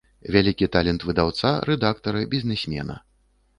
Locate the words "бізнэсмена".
2.35-3.01